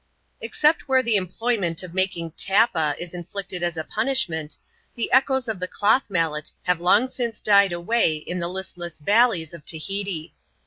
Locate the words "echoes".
5.11-5.47